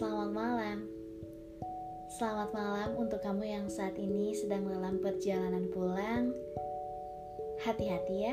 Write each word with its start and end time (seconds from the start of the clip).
Selamat 0.00 0.32
malam. 0.32 0.78
Selamat 2.16 2.56
malam 2.56 2.96
untuk 2.96 3.20
kamu 3.20 3.44
yang 3.44 3.66
saat 3.68 4.00
ini 4.00 4.32
sedang 4.32 4.64
dalam 4.64 4.96
perjalanan 4.96 5.68
pulang. 5.68 6.32
Hati-hati 7.60 8.32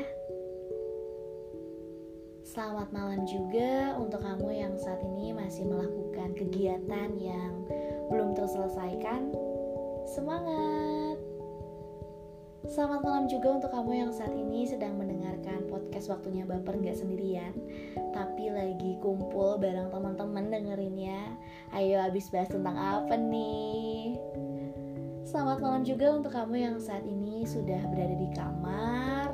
Selamat 2.40 2.88
malam 2.88 3.28
juga 3.28 4.00
untuk 4.00 4.24
kamu 4.24 4.48
yang 4.48 4.74
saat 4.80 5.04
ini 5.12 5.36
masih 5.36 5.68
melakukan 5.68 6.32
kegiatan 6.40 7.12
yang 7.20 7.68
belum 8.08 8.32
terselesaikan. 8.32 9.28
Semangat! 10.08 11.20
Selamat 12.64 13.04
malam 13.04 13.24
juga 13.28 13.60
untuk 13.60 13.68
kamu 13.76 14.08
yang 14.08 14.12
saat 14.16 14.32
ini 14.32 14.64
sedang 14.64 14.96
mendengarkan 14.96 15.68
podcast 15.68 16.08
waktunya 16.08 16.48
baper 16.48 16.80
nggak 16.80 16.96
sendirian 16.96 17.52
habis 22.08 22.32
bahas 22.32 22.48
tentang 22.48 22.72
apa 22.72 23.20
nih? 23.20 24.16
Selamat 25.28 25.60
malam 25.60 25.84
juga 25.84 26.08
untuk 26.16 26.32
kamu 26.32 26.56
yang 26.56 26.76
saat 26.80 27.04
ini 27.04 27.44
sudah 27.44 27.84
berada 27.92 28.16
di 28.16 28.32
kamar 28.32 29.28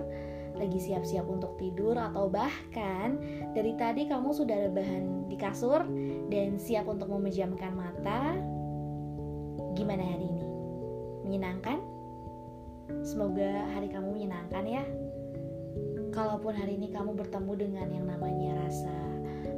Lagi 0.59 0.83
siap-siap 0.83 1.23
untuk 1.31 1.55
tidur 1.55 1.95
atau 1.95 2.27
bahkan 2.27 3.15
dari 3.55 3.79
tadi 3.79 4.11
kamu 4.11 4.35
sudah 4.35 4.67
rebahan 4.67 5.31
di 5.31 5.39
kasur 5.39 5.87
Dan 6.27 6.59
siap 6.59 6.91
untuk 6.91 7.15
memejamkan 7.15 7.79
mata 7.79 8.35
Gimana 9.79 10.03
hari 10.03 10.27
ini? 10.27 10.45
Menyenangkan? 11.31 11.79
Semoga 13.07 13.71
hari 13.71 13.87
kamu 13.87 14.19
menyenangkan 14.19 14.67
ya. 14.67 14.85
Kalaupun 16.11 16.59
hari 16.59 16.75
ini 16.75 16.91
kamu 16.91 17.15
bertemu 17.15 17.53
dengan 17.55 17.89
yang 17.91 18.07
namanya 18.07 18.67
rasa 18.67 18.95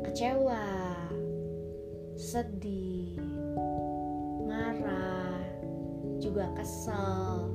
kecewa, 0.05 0.65
sedih, 2.17 3.06
juga 6.37 6.53
kesel, 6.53 7.49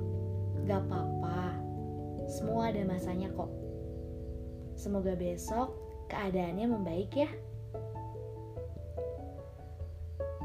gak 0.66 0.82
apa-apa. 0.90 1.54
Semua 2.26 2.74
ada 2.74 2.82
masanya 2.82 3.30
kok. 3.30 3.54
Semoga 4.74 5.14
besok 5.14 5.78
keadaannya 6.10 6.66
membaik 6.66 7.14
ya. 7.14 7.30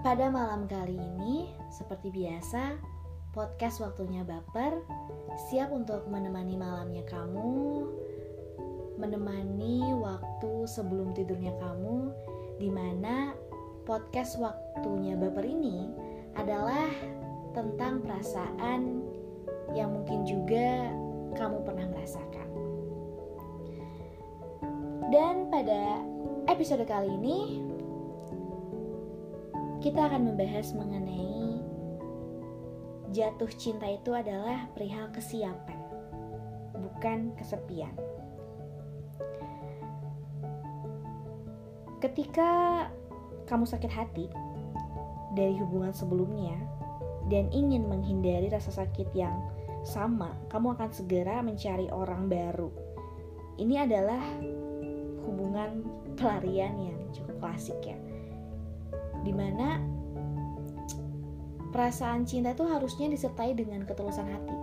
Pada 0.05 0.29
malam 0.29 0.69
kali 0.69 1.01
ini, 1.01 1.49
seperti 1.73 2.13
biasa, 2.13 2.77
podcast 3.33 3.81
waktunya 3.81 4.21
baper 4.21 4.85
siap 5.49 5.73
untuk 5.73 6.05
menemani 6.05 6.61
malamnya 6.61 7.09
kamu, 7.09 7.89
menemani 9.01 9.81
waktu 9.97 10.69
sebelum 10.69 11.17
tidurnya 11.17 11.57
kamu, 11.57 12.13
di 12.61 12.69
mana 12.69 13.33
podcast 13.89 14.37
waktunya 14.37 15.17
baper 15.17 15.49
ini 15.49 15.89
adalah 16.37 16.85
tentang 17.57 18.05
perasaan 18.05 19.01
yang 19.73 19.89
mungkin 19.97 20.29
juga 20.29 20.93
kamu 21.33 21.65
pernah 21.65 21.89
merasakan. 21.89 22.49
Dan 25.09 25.49
pada 25.49 26.05
episode 26.53 26.85
kali 26.85 27.09
ini 27.17 27.39
kita 29.81 30.05
akan 30.05 30.29
membahas 30.29 30.77
mengenai 30.77 31.65
jatuh 33.17 33.49
cinta 33.57 33.89
itu 33.89 34.13
adalah 34.13 34.69
perihal 34.77 35.09
kesiapan, 35.17 35.81
bukan 36.77 37.33
kesepian. 37.41 37.97
Ketika 42.05 42.85
kamu 43.49 43.65
sakit 43.65 43.89
hati 43.89 44.27
dari 45.33 45.57
hubungan 45.57 45.97
sebelumnya 45.97 46.76
dan 47.27 47.51
ingin 47.51 47.87
menghindari 47.91 48.51
rasa 48.51 48.71
sakit 48.71 49.11
yang 49.15 49.35
sama, 49.83 50.35
kamu 50.51 50.75
akan 50.79 50.91
segera 50.91 51.43
mencari 51.43 51.91
orang 51.91 52.27
baru. 52.27 52.71
Ini 53.57 53.87
adalah 53.87 54.23
hubungan 55.27 55.87
pelarian 56.19 56.75
yang 56.79 56.99
cukup 57.15 57.39
klasik 57.43 57.79
ya. 57.83 57.99
Di 59.27 59.33
mana 59.35 59.83
perasaan 61.77 62.25
cinta 62.25 62.57
itu 62.57 62.65
harusnya 62.65 63.13
disertai 63.13 63.53
dengan 63.53 63.85
ketulusan 63.85 64.25
hati 64.25 64.57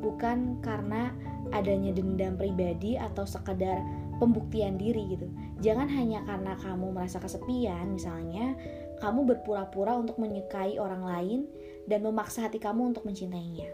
bukan 0.00 0.56
karena 0.64 1.12
adanya 1.52 1.92
dendam 1.92 2.40
pribadi 2.40 2.96
atau 2.96 3.28
sekedar 3.28 3.84
pembuktian 4.16 4.80
diri 4.80 5.12
gitu 5.12 5.28
jangan 5.60 5.92
hanya 5.92 6.24
karena 6.24 6.56
kamu 6.64 6.96
merasa 6.96 7.20
kesepian 7.20 7.92
misalnya 7.92 8.56
kamu 9.04 9.28
berpura-pura 9.28 10.00
untuk 10.00 10.16
menyukai 10.16 10.80
orang 10.80 11.04
lain 11.04 11.40
dan 11.88 12.04
memaksa 12.04 12.46
hati 12.46 12.60
kamu 12.60 12.92
untuk 12.92 13.08
mencintainya. 13.08 13.72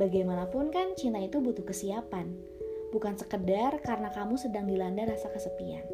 Bagaimanapun 0.00 0.72
kan 0.72 0.96
cinta 0.96 1.20
itu 1.20 1.44
butuh 1.44 1.62
kesiapan. 1.68 2.32
Bukan 2.90 3.20
sekedar 3.20 3.78
karena 3.84 4.08
kamu 4.10 4.40
sedang 4.40 4.64
dilanda 4.64 5.04
rasa 5.04 5.28
kesepian. 5.28 5.84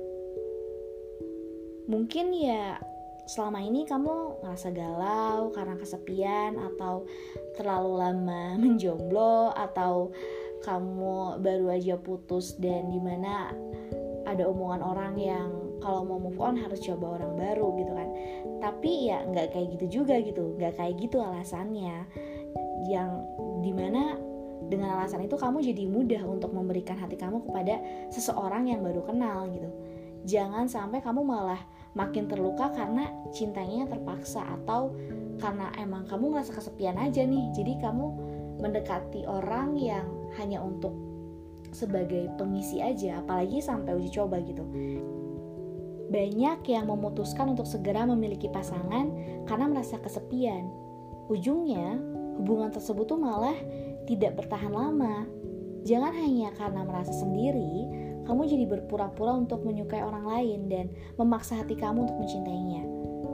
Mungkin 1.91 2.31
ya 2.33 2.79
selama 3.27 3.59
ini 3.67 3.83
kamu 3.83 4.47
ngerasa 4.47 4.71
galau 4.71 5.51
karena 5.51 5.75
kesepian 5.75 6.55
atau 6.55 7.03
terlalu 7.59 7.93
lama 7.99 8.55
menjomblo 8.63 9.51
atau 9.53 10.15
kamu 10.63 11.43
baru 11.43 11.67
aja 11.75 11.99
putus 11.99 12.55
dan 12.63 12.89
di 12.89 13.03
mana 13.03 13.51
ada 14.27 14.47
omongan 14.47 14.83
orang 14.83 15.15
yang 15.19 15.51
kalau 15.81 16.03
mau 16.05 16.19
move 16.21 16.39
on 16.41 16.57
harus 16.57 16.81
coba 16.83 17.21
orang 17.21 17.37
baru 17.37 17.67
gitu 17.77 17.93
kan. 17.93 18.09
Tapi 18.63 19.13
ya 19.13 19.25
nggak 19.27 19.53
kayak 19.53 19.67
gitu 19.79 20.03
juga 20.03 20.17
gitu 20.21 20.57
nggak 20.57 20.75
kayak 20.77 20.95
gitu 21.01 21.21
alasannya. 21.21 22.07
Yang 22.89 23.11
di 23.65 23.73
mana 23.73 24.17
dengan 24.67 24.99
alasan 24.99 25.23
itu 25.23 25.37
kamu 25.39 25.63
jadi 25.63 25.85
mudah 25.87 26.23
untuk 26.27 26.51
memberikan 26.51 26.99
hati 26.99 27.15
kamu 27.15 27.45
kepada 27.45 27.79
seseorang 28.11 28.69
yang 28.71 28.81
baru 28.83 29.05
kenal 29.05 29.47
gitu. 29.53 29.71
Jangan 30.27 30.67
sampai 30.67 30.99
kamu 31.05 31.23
malah 31.23 31.61
makin 31.95 32.27
terluka 32.27 32.75
karena 32.75 33.09
cintanya 33.31 33.87
terpaksa 33.87 34.43
atau 34.43 34.93
karena 35.39 35.71
emang 35.79 36.09
kamu 36.09 36.35
ngerasa 36.35 36.53
kesepian 36.57 36.99
aja 36.99 37.23
nih. 37.23 37.53
Jadi 37.55 37.79
kamu 37.79 38.07
mendekati 38.59 39.29
orang 39.29 39.77
yang 39.77 40.09
hanya 40.41 40.59
untuk 40.65 41.07
sebagai 41.77 42.33
pengisi 42.41 42.81
aja 42.81 43.21
apalagi 43.21 43.61
sampai 43.61 43.93
uji 44.01 44.11
coba 44.17 44.41
gitu 44.41 44.65
banyak 46.07 46.63
yang 46.71 46.87
memutuskan 46.87 47.51
untuk 47.53 47.67
segera 47.67 48.07
memiliki 48.07 48.47
pasangan 48.47 49.11
karena 49.47 49.67
merasa 49.67 49.99
kesepian 49.99 50.71
ujungnya 51.27 51.99
hubungan 52.39 52.71
tersebut 52.71 53.11
tuh 53.11 53.19
malah 53.19 53.57
tidak 54.07 54.39
bertahan 54.39 54.71
lama 54.71 55.27
jangan 55.83 56.15
hanya 56.15 56.55
karena 56.55 56.87
merasa 56.87 57.11
sendiri 57.11 58.07
kamu 58.27 58.43
jadi 58.51 58.65
berpura-pura 58.67 59.39
untuk 59.39 59.63
menyukai 59.63 60.03
orang 60.03 60.27
lain 60.27 60.61
dan 60.67 60.91
memaksa 61.15 61.63
hati 61.63 61.79
kamu 61.79 62.11
untuk 62.11 62.19
mencintainya. 62.19 62.83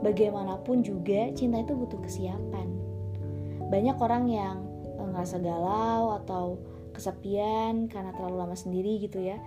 Bagaimanapun 0.05 0.85
juga, 0.85 1.33
cinta 1.33 1.65
itu 1.65 1.73
butuh 1.73 1.97
kesiapan. 1.97 2.69
Banyak 3.73 3.97
orang 3.97 4.29
yang 4.29 4.57
ngerasa 5.01 5.41
galau 5.41 6.13
atau 6.21 6.61
kesepian 6.93 7.89
karena 7.89 8.13
terlalu 8.13 8.37
lama 8.45 8.53
sendiri 8.53 9.01
gitu 9.01 9.17
ya. 9.17 9.41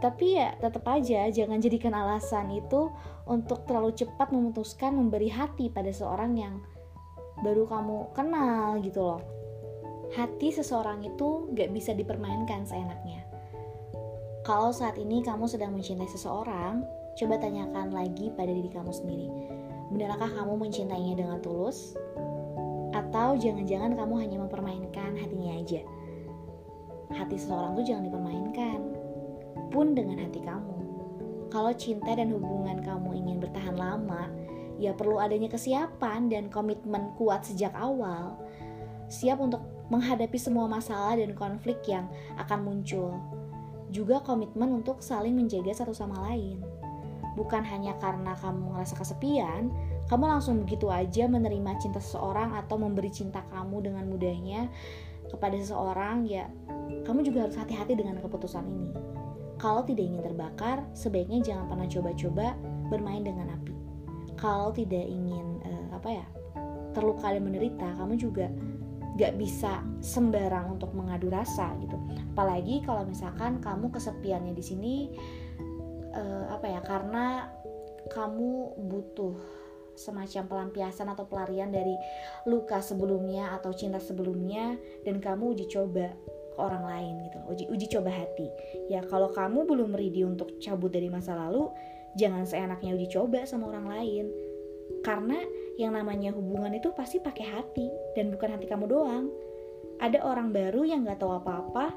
Tapi 0.00 0.40
ya 0.40 0.56
tetap 0.56 0.88
aja 0.88 1.28
jangan 1.28 1.60
jadikan 1.60 1.92
alasan 1.92 2.48
itu 2.56 2.88
untuk 3.28 3.68
terlalu 3.68 3.92
cepat 3.92 4.32
memutuskan 4.32 4.96
memberi 4.96 5.28
hati 5.28 5.68
pada 5.68 5.92
seorang 5.92 6.32
yang 6.40 6.54
baru 7.44 7.68
kamu 7.68 8.12
kenal 8.16 8.80
gitu 8.80 9.00
loh. 9.04 9.22
Hati 10.16 10.50
seseorang 10.50 11.04
itu 11.06 11.52
gak 11.54 11.70
bisa 11.70 11.94
dipermainkan 11.94 12.66
seenaknya 12.66 13.30
kalau 14.40 14.72
saat 14.72 14.96
ini 14.96 15.20
kamu 15.20 15.44
sedang 15.44 15.76
mencintai 15.76 16.08
seseorang, 16.08 16.82
coba 17.14 17.38
tanyakan 17.38 17.94
lagi 17.94 18.34
pada 18.34 18.48
diri 18.48 18.66
kamu 18.66 18.90
sendiri. 18.90 19.28
Benarkah 19.94 20.26
kamu 20.26 20.56
mencintainya 20.56 21.14
dengan 21.14 21.38
tulus? 21.38 21.94
Atau 22.90 23.38
jangan-jangan 23.38 23.94
kamu 23.94 24.14
hanya 24.16 24.42
mempermainkan 24.42 25.12
hatinya 25.14 25.54
aja? 25.54 25.84
Hati 27.14 27.36
seseorang 27.38 27.78
tuh 27.78 27.84
jangan 27.86 28.10
dipermainkan, 28.10 28.78
pun 29.70 29.94
dengan 29.94 30.20
hati 30.20 30.42
kamu. 30.42 30.76
Kalau 31.50 31.72
cinta 31.74 32.14
dan 32.14 32.30
hubungan 32.30 32.78
kamu 32.82 33.10
ingin 33.22 33.38
bertahan 33.42 33.74
lama, 33.74 34.30
ya 34.78 34.94
perlu 34.94 35.18
adanya 35.18 35.50
kesiapan 35.50 36.30
dan 36.30 36.46
komitmen 36.50 37.10
kuat 37.18 37.42
sejak 37.42 37.74
awal. 37.74 38.38
Siap 39.10 39.42
untuk 39.42 39.62
menghadapi 39.90 40.38
semua 40.38 40.70
masalah 40.70 41.18
dan 41.18 41.34
konflik 41.34 41.82
yang 41.90 42.06
akan 42.38 42.62
muncul 42.62 43.18
juga 43.90 44.22
komitmen 44.22 44.70
untuk 44.70 45.02
saling 45.02 45.34
menjaga 45.34 45.82
satu 45.82 45.90
sama 45.90 46.30
lain. 46.30 46.62
Bukan 47.34 47.62
hanya 47.62 47.94
karena 47.98 48.34
kamu 48.38 48.74
ngerasa 48.74 48.94
kesepian, 48.98 49.70
kamu 50.06 50.24
langsung 50.26 50.62
begitu 50.62 50.90
aja 50.90 51.26
menerima 51.26 51.78
cinta 51.78 51.98
seseorang 51.98 52.54
atau 52.58 52.78
memberi 52.78 53.10
cinta 53.10 53.42
kamu 53.50 53.90
dengan 53.90 54.06
mudahnya 54.06 54.70
kepada 55.30 55.54
seseorang, 55.58 56.26
ya 56.26 56.50
kamu 57.06 57.22
juga 57.26 57.46
harus 57.46 57.58
hati-hati 57.58 57.94
dengan 57.94 58.18
keputusan 58.18 58.66
ini. 58.66 58.90
Kalau 59.60 59.84
tidak 59.84 60.08
ingin 60.08 60.24
terbakar, 60.24 60.88
sebaiknya 60.96 61.44
jangan 61.44 61.68
pernah 61.68 61.84
coba-coba 61.84 62.56
bermain 62.88 63.22
dengan 63.22 63.52
api. 63.54 63.76
kalau 64.40 64.72
tidak 64.72 65.04
ingin 65.04 65.60
uh, 65.68 66.00
apa 66.00 66.08
ya 66.16 66.26
terluka 66.96 67.28
dan 67.28 67.44
menderita 67.44 67.92
kamu 68.00 68.16
juga 68.16 68.48
gak 69.20 69.36
bisa 69.36 69.84
sembarang 70.00 70.80
untuk 70.80 70.96
mengadu 70.96 71.28
rasa 71.28 71.76
gitu 71.84 72.00
apalagi 72.32 72.80
kalau 72.82 73.04
misalkan 73.04 73.60
kamu 73.60 73.92
kesepiannya 73.92 74.56
di 74.56 74.64
sini 74.64 74.94
uh, 76.16 76.56
apa 76.56 76.66
ya 76.66 76.80
karena 76.80 77.52
kamu 78.08 78.80
butuh 78.88 79.36
semacam 79.92 80.48
pelampiasan 80.48 81.12
atau 81.12 81.28
pelarian 81.28 81.68
dari 81.68 81.92
luka 82.48 82.80
sebelumnya 82.80 83.52
atau 83.60 83.76
cinta 83.76 84.00
sebelumnya 84.00 84.80
dan 85.04 85.20
kamu 85.20 85.52
uji 85.52 85.68
coba 85.68 86.16
orang 86.60 86.84
lain 86.84 87.14
gitu 87.24 87.38
uji 87.48 87.64
uji 87.72 87.86
coba 87.96 88.12
hati 88.12 88.52
ya 88.92 89.00
kalau 89.08 89.32
kamu 89.32 89.64
belum 89.64 89.96
ready 89.96 90.22
untuk 90.22 90.52
cabut 90.60 90.92
dari 90.92 91.08
masa 91.08 91.32
lalu 91.34 91.72
jangan 92.20 92.44
seenaknya 92.44 92.92
uji 92.94 93.08
coba 93.08 93.48
sama 93.48 93.72
orang 93.72 93.86
lain 93.88 94.26
karena 95.00 95.40
yang 95.80 95.96
namanya 95.96 96.34
hubungan 96.36 96.76
itu 96.76 96.92
pasti 96.92 97.22
pakai 97.22 97.46
hati 97.46 97.88
dan 98.12 98.28
bukan 98.28 98.52
hati 98.52 98.68
kamu 98.68 98.84
doang 98.90 99.32
ada 100.00 100.20
orang 100.20 100.52
baru 100.52 100.84
yang 100.84 101.08
nggak 101.08 101.18
tahu 101.24 101.40
apa-apa 101.40 101.96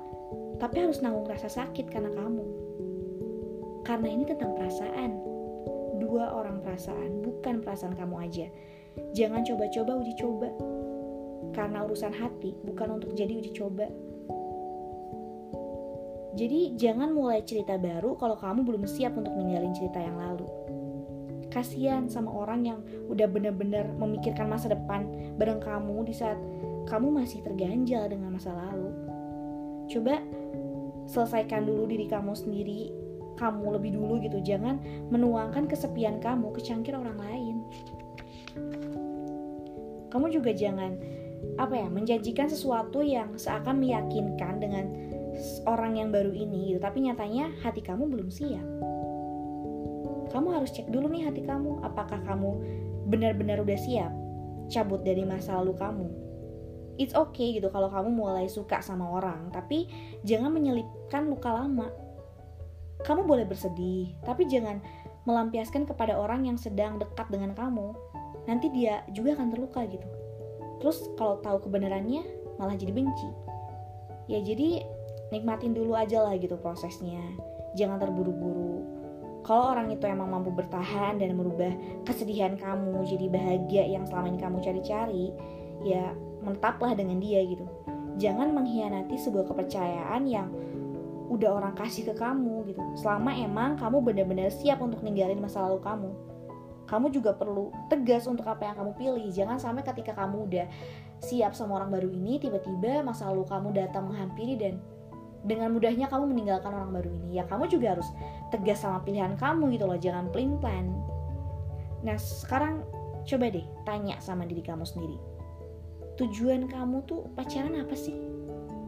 tapi 0.58 0.88
harus 0.88 1.04
nanggung 1.04 1.28
rasa 1.28 1.52
sakit 1.52 1.92
karena 1.92 2.10
kamu 2.16 2.46
karena 3.84 4.08
ini 4.08 4.24
tentang 4.24 4.56
perasaan 4.56 5.34
dua 6.14 6.30
orang 6.30 6.62
perasaan, 6.62 7.26
bukan 7.26 7.66
perasaan 7.66 7.98
kamu 7.98 8.16
aja. 8.22 8.48
Jangan 9.18 9.42
coba-coba 9.42 9.98
uji 10.06 10.14
coba. 10.22 10.50
Karena 11.58 11.82
urusan 11.86 12.14
hati 12.14 12.54
bukan 12.62 13.02
untuk 13.02 13.18
jadi 13.18 13.34
uji 13.42 13.52
coba. 13.58 13.90
Jadi 16.34 16.74
jangan 16.78 17.14
mulai 17.14 17.46
cerita 17.46 17.78
baru 17.78 18.18
kalau 18.18 18.34
kamu 18.34 18.66
belum 18.66 18.84
siap 18.90 19.14
untuk 19.14 19.34
ninggalin 19.38 19.74
cerita 19.74 20.02
yang 20.02 20.18
lalu. 20.18 20.50
Kasihan 21.54 22.10
sama 22.10 22.34
orang 22.34 22.66
yang 22.66 22.80
udah 23.06 23.30
bener-bener 23.30 23.86
memikirkan 23.94 24.50
masa 24.50 24.74
depan 24.74 25.06
bareng 25.38 25.62
kamu 25.62 26.10
di 26.10 26.14
saat 26.18 26.42
kamu 26.90 27.14
masih 27.22 27.46
terganjal 27.46 28.10
dengan 28.10 28.34
masa 28.34 28.50
lalu. 28.58 28.90
Coba 29.94 30.18
selesaikan 31.06 31.70
dulu 31.70 31.86
diri 31.86 32.10
kamu 32.10 32.34
sendiri 32.34 33.04
kamu 33.38 33.76
lebih 33.78 33.98
dulu 33.98 34.22
gitu 34.22 34.40
jangan 34.46 34.80
menuangkan 35.10 35.66
kesepian 35.66 36.22
kamu 36.22 36.54
ke 36.54 36.62
cangkir 36.64 36.94
orang 36.94 37.18
lain 37.18 37.56
kamu 40.14 40.30
juga 40.30 40.54
jangan 40.54 40.96
apa 41.58 41.76
ya 41.76 41.88
menjanjikan 41.90 42.48
sesuatu 42.48 43.04
yang 43.04 43.36
seakan 43.36 43.82
meyakinkan 43.82 44.62
dengan 44.62 44.86
orang 45.66 46.00
yang 46.00 46.10
baru 46.10 46.32
ini 46.32 46.74
gitu 46.74 46.80
tapi 46.84 47.06
nyatanya 47.06 47.52
hati 47.62 47.82
kamu 47.82 48.10
belum 48.10 48.30
siap 48.30 48.66
kamu 50.32 50.48
harus 50.50 50.74
cek 50.74 50.90
dulu 50.90 51.10
nih 51.14 51.30
hati 51.30 51.46
kamu 51.46 51.82
apakah 51.86 52.20
kamu 52.26 52.58
benar-benar 53.10 53.62
udah 53.62 53.78
siap 53.78 54.12
cabut 54.72 55.04
dari 55.06 55.28
masa 55.28 55.60
lalu 55.62 55.76
kamu 55.78 56.08
it's 56.98 57.14
okay 57.18 57.58
gitu 57.58 57.70
kalau 57.74 57.90
kamu 57.90 58.10
mulai 58.14 58.46
suka 58.50 58.82
sama 58.82 59.10
orang 59.10 59.50
tapi 59.50 59.90
jangan 60.26 60.54
menyelipkan 60.54 61.30
luka 61.30 61.50
lama 61.54 61.90
kamu 63.04 63.28
boleh 63.28 63.46
bersedih, 63.50 64.16
tapi 64.24 64.48
jangan 64.48 64.80
melampiaskan 65.28 65.84
kepada 65.84 66.16
orang 66.16 66.48
yang 66.48 66.56
sedang 66.56 66.96
dekat 66.96 67.28
dengan 67.28 67.52
kamu. 67.52 67.92
Nanti 68.48 68.72
dia 68.72 69.04
juga 69.12 69.36
akan 69.40 69.52
terluka 69.52 69.84
gitu. 69.88 70.08
Terus 70.80 71.12
kalau 71.20 71.40
tahu 71.44 71.68
kebenarannya 71.68 72.24
malah 72.56 72.76
jadi 72.80 72.96
benci. 72.96 73.30
Ya 74.32 74.40
jadi 74.40 74.88
nikmatin 75.34 75.74
dulu 75.74 75.98
aja 75.98 76.22
lah 76.22 76.38
gitu 76.38 76.54
prosesnya. 76.62 77.22
Jangan 77.74 77.98
terburu-buru. 77.98 78.86
Kalau 79.44 79.76
orang 79.76 79.92
itu 79.92 80.08
emang 80.08 80.32
mampu 80.32 80.54
bertahan 80.56 81.20
dan 81.20 81.36
merubah 81.36 81.74
kesedihan 82.08 82.56
kamu 82.56 83.04
jadi 83.04 83.28
bahagia 83.28 83.84
yang 83.92 84.08
selama 84.08 84.32
ini 84.32 84.40
kamu 84.40 84.58
cari-cari, 84.64 85.36
ya 85.84 86.16
menetaplah 86.46 86.96
dengan 86.96 87.20
dia 87.20 87.44
gitu. 87.44 87.68
Jangan 88.22 88.56
mengkhianati 88.56 89.20
sebuah 89.20 89.50
kepercayaan 89.52 90.24
yang 90.30 90.48
udah 91.34 91.50
orang 91.50 91.74
kasih 91.74 92.06
ke 92.06 92.14
kamu 92.14 92.68
gitu 92.70 92.82
selama 92.94 93.34
emang 93.34 93.74
kamu 93.80 94.06
benar-benar 94.06 94.54
siap 94.54 94.78
untuk 94.86 95.02
ninggalin 95.02 95.42
masa 95.42 95.66
lalu 95.66 95.82
kamu 95.82 96.10
kamu 96.86 97.10
juga 97.10 97.34
perlu 97.34 97.74
tegas 97.90 98.30
untuk 98.30 98.46
apa 98.46 98.70
yang 98.70 98.76
kamu 98.78 98.92
pilih 99.00 99.28
jangan 99.34 99.58
sampai 99.58 99.82
ketika 99.82 100.14
kamu 100.14 100.46
udah 100.46 100.66
siap 101.24 101.58
sama 101.58 101.82
orang 101.82 101.90
baru 101.90 102.10
ini 102.12 102.38
tiba-tiba 102.38 103.02
masa 103.02 103.34
lalu 103.34 103.48
kamu 103.50 103.74
datang 103.74 104.12
menghampiri 104.12 104.60
dan 104.60 104.78
dengan 105.44 105.76
mudahnya 105.76 106.08
kamu 106.08 106.32
meninggalkan 106.32 106.72
orang 106.72 106.92
baru 106.96 107.12
ini 107.12 107.40
ya 107.40 107.44
kamu 107.44 107.68
juga 107.68 108.00
harus 108.00 108.08
tegas 108.48 108.80
sama 108.80 109.04
pilihan 109.04 109.36
kamu 109.36 109.76
gitu 109.76 109.86
loh 109.86 110.00
jangan 110.00 110.32
plain 110.32 110.56
plan. 110.64 110.88
Nah 112.04 112.16
sekarang 112.16 112.84
coba 113.28 113.52
deh 113.52 113.68
tanya 113.84 114.16
sama 114.24 114.48
diri 114.48 114.64
kamu 114.64 114.88
sendiri. 114.88 115.20
Tujuan 116.16 116.72
kamu 116.72 117.04
tuh 117.04 117.28
pacaran 117.36 117.76
apa 117.76 117.96
sih? 117.96 118.16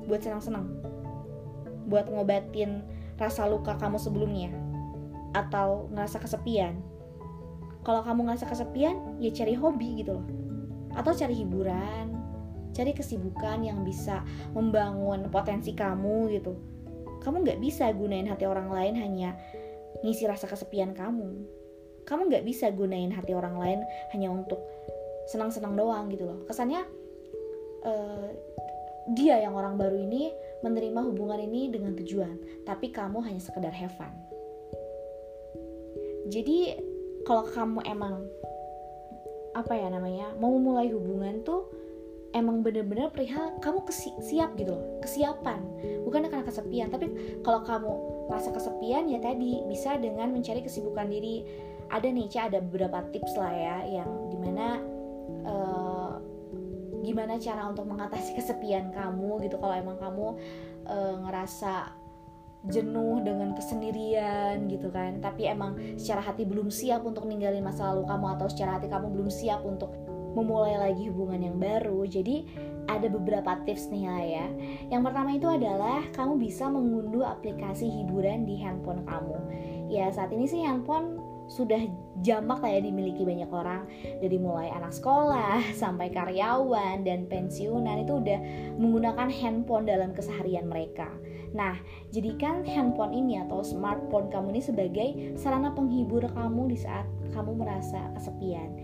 Buat 0.07 0.23
senang-senang? 0.23 0.67
Buat 1.91 2.07
ngobatin 2.07 2.85
rasa 3.19 3.47
luka 3.51 3.75
kamu 3.75 3.99
sebelumnya? 3.99 4.51
Atau 5.35 5.91
ngerasa 5.91 6.23
kesepian? 6.23 6.79
Kalau 7.83 8.01
kamu 8.01 8.31
ngerasa 8.31 8.47
kesepian 8.47 9.19
ya 9.19 9.29
cari 9.35 9.53
hobi 9.59 10.05
gitu 10.05 10.21
loh. 10.21 10.25
Atau 10.95 11.11
cari 11.11 11.35
hiburan 11.35 12.24
cari 12.75 12.91
kesibukan 12.91 13.63
yang 13.63 13.87
bisa 13.87 14.21
membangun 14.51 15.31
potensi 15.31 15.71
kamu 15.71 16.35
gitu. 16.35 16.53
Kamu 17.23 17.41
nggak 17.47 17.63
bisa 17.63 17.89
gunain 17.95 18.27
hati 18.27 18.43
orang 18.43 18.67
lain 18.67 18.93
hanya 18.99 19.39
ngisi 20.03 20.27
rasa 20.27 20.45
kesepian 20.45 20.91
kamu. 20.91 21.47
Kamu 22.03 22.27
nggak 22.29 22.43
bisa 22.43 22.69
gunain 22.69 23.09
hati 23.09 23.33
orang 23.33 23.55
lain 23.57 23.79
hanya 24.13 24.29
untuk 24.29 24.59
senang-senang 25.31 25.73
doang 25.73 26.11
gitu 26.11 26.27
loh. 26.27 26.43
Kesannya 26.45 26.85
uh, 27.87 28.29
dia 29.15 29.41
yang 29.41 29.55
orang 29.55 29.79
baru 29.79 29.95
ini 29.95 30.29
menerima 30.61 31.01
hubungan 31.01 31.39
ini 31.39 31.71
dengan 31.71 31.95
tujuan, 31.97 32.65
tapi 32.67 32.91
kamu 32.93 33.23
hanya 33.25 33.41
sekedar 33.41 33.73
have 33.73 33.93
fun. 33.97 34.13
Jadi 36.29 36.77
kalau 37.25 37.45
kamu 37.49 37.85
emang 37.85 38.21
apa 39.55 39.71
ya 39.71 39.87
namanya 39.87 40.35
mau 40.35 40.51
memulai 40.51 40.91
hubungan 40.91 41.41
tuh 41.47 41.69
emang 42.35 42.59
bener-bener 42.59 43.07
perihal 43.15 43.55
kamu 43.63 43.87
kesi 43.87 44.11
siap 44.19 44.59
gitu 44.59 44.75
loh 44.75 44.99
kesiapan. 44.99 45.63
Bukan 46.03 46.27
karena 46.27 46.43
kesepian 46.43 46.91
tapi 46.91 47.07
kalau 47.41 47.63
kamu 47.63 47.91
merasa 48.27 48.51
kesepian 48.51 49.07
ya 49.07 49.23
tadi 49.23 49.63
bisa 49.71 49.95
dengan 49.95 50.35
mencari 50.35 50.59
kesibukan 50.59 51.07
diri. 51.07 51.47
Ada 51.85 52.09
nih 52.11 52.27
Ca 52.33 52.49
ada 52.49 52.59
beberapa 52.59 53.05
tips 53.13 53.37
lah 53.37 53.53
ya 53.53 53.77
yang 54.01 54.09
di 54.33 54.37
mana 54.41 54.81
uh, 55.45 56.17
gimana 57.05 57.37
cara 57.37 57.69
untuk 57.69 57.85
mengatasi 57.85 58.33
kesepian 58.35 58.89
kamu 58.91 59.45
gitu. 59.45 59.61
Kalau 59.61 59.77
emang 59.77 60.01
kamu 60.01 60.27
e, 60.89 60.97
ngerasa 61.21 61.93
jenuh 62.65 63.21
dengan 63.21 63.53
kesendirian 63.53 64.65
gitu 64.65 64.89
kan 64.89 65.21
tapi 65.21 65.45
emang 65.45 65.77
secara 66.01 66.33
hati 66.33 66.49
belum 66.49 66.73
siap 66.73 67.05
untuk 67.05 67.29
ninggalin 67.29 67.61
masa 67.61 67.93
lalu 67.93 68.09
kamu 68.09 68.25
atau 68.37 68.47
secara 68.49 68.81
hati 68.81 68.89
kamu 68.89 69.13
belum 69.13 69.29
siap 69.29 69.61
untuk 69.61 69.93
memulai 70.35 70.75
lagi 70.77 71.07
hubungan 71.09 71.41
yang 71.41 71.57
baru 71.57 72.03
jadi 72.05 72.45
ada 72.85 73.07
beberapa 73.09 73.57
tips 73.65 73.89
nih 73.89 74.05
lah 74.05 74.23
ya 74.23 74.47
yang 74.93 75.01
pertama 75.01 75.33
itu 75.33 75.47
adalah 75.49 76.03
kamu 76.13 76.37
bisa 76.37 76.69
mengunduh 76.69 77.25
aplikasi 77.25 77.87
hiburan 77.89 78.45
di 78.45 78.59
handphone 78.59 79.01
kamu 79.07 79.39
ya 79.89 80.11
saat 80.11 80.29
ini 80.35 80.45
sih 80.45 80.61
handphone 80.61 81.17
sudah 81.45 81.77
jamak 82.25 82.57
lah 82.57 82.71
ya 82.73 82.81
dimiliki 82.81 83.21
banyak 83.21 83.49
orang 83.53 83.85
dari 84.17 84.37
mulai 84.41 84.73
anak 84.73 84.93
sekolah 84.93 85.61
sampai 85.81 86.09
karyawan 86.09 87.05
dan 87.05 87.29
pensiunan 87.29 88.01
itu 88.01 88.17
udah 88.17 88.39
menggunakan 88.81 89.29
handphone 89.29 89.85
dalam 89.85 90.11
keseharian 90.13 90.65
mereka. 90.65 91.09
Nah, 91.55 91.79
jadikan 92.11 92.67
handphone 92.67 93.15
ini 93.15 93.39
atau 93.39 93.63
smartphone 93.63 94.27
kamu 94.27 94.59
ini 94.59 94.61
sebagai 94.61 95.09
sarana 95.39 95.71
penghibur 95.71 96.27
kamu 96.35 96.75
di 96.75 96.77
saat 96.81 97.07
kamu 97.31 97.63
merasa 97.63 98.11
kesepian. 98.11 98.75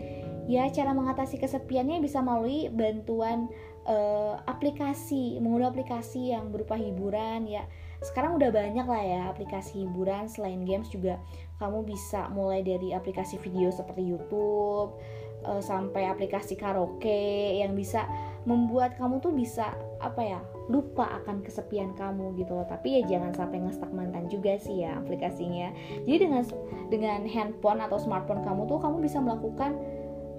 Ya, 0.52 0.68
cara 0.68 0.92
mengatasi 0.92 1.40
kesepiannya 1.40 2.04
bisa 2.04 2.20
melalui 2.20 2.68
bantuan 2.68 3.48
uh, 3.88 4.36
aplikasi, 4.44 5.40
mengunduh 5.40 5.72
aplikasi 5.72 6.36
yang 6.36 6.52
berupa 6.52 6.76
hiburan 6.76 7.48
ya. 7.48 7.64
Sekarang 8.04 8.36
udah 8.36 8.52
banyak 8.52 8.84
lah 8.84 9.00
ya 9.00 9.22
aplikasi 9.32 9.88
hiburan 9.88 10.28
selain 10.28 10.68
games 10.68 10.92
juga. 10.92 11.24
Kamu 11.56 11.88
bisa 11.88 12.28
mulai 12.36 12.68
dari 12.68 12.92
aplikasi 12.92 13.40
video 13.40 13.72
seperti 13.72 14.04
YouTube 14.04 15.00
uh, 15.48 15.62
sampai 15.64 16.10
aplikasi 16.12 16.60
karaoke 16.60 17.64
yang 17.64 17.72
bisa 17.72 18.04
membuat 18.44 18.98
kamu 18.98 19.22
tuh 19.22 19.32
bisa 19.32 19.70
apa 20.02 20.20
ya 20.20 20.40
lupa 20.66 21.06
akan 21.22 21.46
kesepian 21.46 21.94
kamu 21.96 22.36
gitu 22.42 22.58
loh. 22.58 22.68
Tapi 22.68 23.00
ya 23.00 23.02
jangan 23.08 23.32
sampai 23.38 23.64
ngestak 23.64 23.94
mantan 23.94 24.28
juga 24.28 24.58
sih 24.60 24.84
ya 24.84 24.98
aplikasinya. 25.00 25.72
Jadi 26.04 26.18
dengan 26.28 26.44
dengan 26.90 27.22
handphone 27.24 27.80
atau 27.80 28.02
smartphone 28.02 28.44
kamu 28.44 28.68
tuh 28.68 28.82
kamu 28.82 29.00
bisa 29.00 29.22
melakukan 29.22 29.78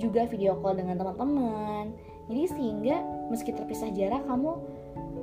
juga 0.02 0.26
video 0.26 0.58
call 0.58 0.82
dengan 0.82 0.98
teman-teman. 0.98 1.94
Jadi 2.26 2.42
sehingga 2.50 2.96
meski 3.30 3.54
terpisah 3.54 3.94
jarak 3.94 4.26
kamu 4.26 4.58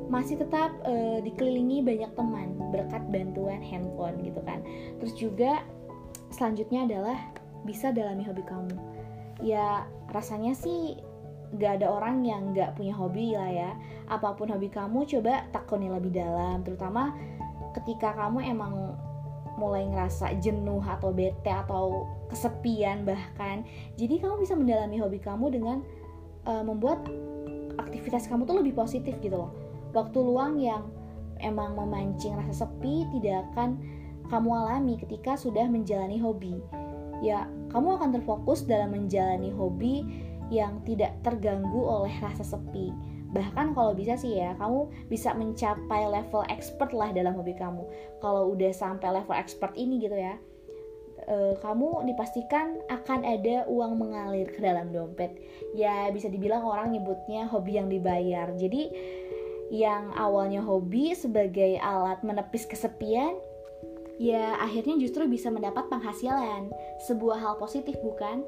masih 0.09 0.41
tetap 0.41 0.73
uh, 0.87 1.19
dikelilingi 1.21 1.85
banyak 1.85 2.11
teman 2.17 2.57
berkat 2.71 3.03
bantuan 3.11 3.59
handphone 3.59 4.17
gitu 4.23 4.39
kan. 4.47 4.63
Terus 5.03 5.13
juga 5.19 5.51
selanjutnya 6.31 6.87
adalah 6.87 7.17
bisa 7.67 7.91
dalami 7.91 8.23
hobi 8.23 8.43
kamu. 8.47 8.75
Ya 9.43 9.85
rasanya 10.09 10.55
sih 10.55 10.97
gak 11.57 11.81
ada 11.81 11.89
orang 11.89 12.21
yang 12.25 12.53
gak 12.55 12.79
punya 12.79 12.95
hobi 12.95 13.37
lah 13.37 13.49
ya. 13.51 13.71
Apa 14.09 14.33
pun 14.33 14.49
hobi 14.49 14.71
kamu 14.71 15.05
coba 15.05 15.45
tekuni 15.53 15.91
lebih 15.91 16.15
dalam 16.15 16.65
terutama 16.65 17.13
ketika 17.77 18.17
kamu 18.17 18.41
emang 18.49 18.97
mulai 19.59 19.83
ngerasa 19.91 20.39
jenuh 20.39 20.79
atau 20.79 21.11
bete 21.11 21.51
atau 21.51 22.07
kesepian 22.31 23.03
bahkan. 23.03 23.67
Jadi 23.99 24.23
kamu 24.23 24.39
bisa 24.39 24.55
mendalami 24.55 24.95
hobi 24.97 25.19
kamu 25.19 25.51
dengan 25.51 25.77
uh, 26.47 26.63
membuat 26.63 27.03
aktivitas 27.75 28.31
kamu 28.31 28.47
tuh 28.47 28.63
lebih 28.63 28.73
positif 28.73 29.19
gitu 29.19 29.35
loh. 29.35 29.51
Waktu 29.91 30.17
luang 30.23 30.57
yang 30.63 30.87
emang 31.43 31.75
memancing 31.75 32.39
rasa 32.39 32.63
sepi 32.65 33.03
tidak 33.19 33.43
akan 33.51 33.75
kamu 34.31 34.49
alami 34.55 34.95
ketika 34.95 35.35
sudah 35.35 35.67
menjalani 35.67 36.15
hobi. 36.15 36.55
Ya 37.19 37.51
kamu 37.75 37.99
akan 37.99 38.09
terfokus 38.15 38.63
dalam 38.63 38.95
menjalani 38.95 39.51
hobi 39.51 40.07
yang 40.49 40.81
tidak 40.87 41.19
terganggu 41.21 41.83
oleh 41.83 42.13
rasa 42.23 42.41
sepi 42.41 42.89
bahkan 43.29 43.77
kalau 43.77 43.93
bisa 43.93 44.17
sih 44.17 44.41
ya 44.41 44.57
kamu 44.57 44.89
bisa 45.05 45.37
mencapai 45.37 46.09
level 46.09 46.41
expert 46.49 46.89
lah 46.93 47.13
dalam 47.13 47.37
hobi 47.37 47.53
kamu. 47.53 47.85
Kalau 48.21 48.53
udah 48.53 48.73
sampai 48.73 49.21
level 49.21 49.37
expert 49.37 49.73
ini 49.77 50.01
gitu 50.01 50.17
ya 50.17 50.37
e, 51.29 51.57
kamu 51.61 52.09
dipastikan 52.09 52.79
akan 52.87 53.21
ada 53.21 53.69
uang 53.69 54.01
mengalir 54.01 54.49
ke 54.49 54.59
dalam 54.59 54.89
dompet. 54.89 55.37
Ya 55.77 56.09
bisa 56.09 56.27
dibilang 56.31 56.65
orang 56.65 56.95
nyebutnya 56.95 57.45
hobi 57.49 57.77
yang 57.77 57.87
dibayar. 57.87 58.49
Jadi 58.57 58.89
yang 59.69 60.09
awalnya 60.17 60.65
hobi 60.65 61.13
sebagai 61.13 61.77
alat 61.77 62.25
menepis 62.25 62.65
kesepian 62.65 63.37
ya 64.17 64.57
akhirnya 64.59 64.97
justru 64.97 65.29
bisa 65.29 65.53
mendapat 65.53 65.85
penghasilan. 65.87 66.73
Sebuah 67.05 67.37
hal 67.39 67.53
positif 67.61 67.95
bukan? 68.01 68.41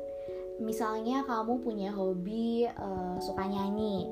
Misalnya 0.61 1.25
kamu 1.25 1.61
punya 1.65 1.89
hobi 1.89 2.69
uh, 2.69 3.17
suka 3.17 3.49
nyanyi 3.49 4.05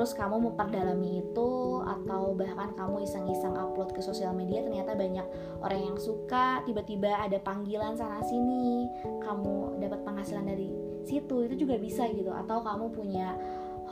terus 0.00 0.16
kamu 0.16 0.48
memperdalami 0.48 1.20
itu 1.20 1.50
atau 1.84 2.32
bahkan 2.32 2.72
kamu 2.72 3.04
iseng-iseng 3.04 3.52
upload 3.52 3.92
ke 3.92 4.00
sosial 4.00 4.32
media 4.32 4.64
ternyata 4.64 4.96
banyak 4.96 5.28
orang 5.60 5.92
yang 5.92 5.96
suka 6.00 6.64
tiba-tiba 6.64 7.20
ada 7.20 7.36
panggilan 7.36 7.92
sana 8.00 8.24
sini 8.24 8.88
kamu 9.20 9.76
dapat 9.76 10.00
penghasilan 10.00 10.48
dari 10.48 10.72
situ 11.04 11.44
itu 11.44 11.68
juga 11.68 11.76
bisa 11.76 12.08
gitu. 12.16 12.32
Atau 12.32 12.64
kamu 12.64 12.88
punya 12.96 13.36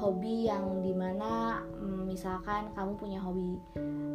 hobi 0.00 0.48
yang 0.48 0.80
di 0.80 0.96
mana 0.96 1.60
hmm, 1.76 2.08
misalkan 2.08 2.72
kamu 2.72 2.96
punya 2.96 3.20
hobi 3.20 3.60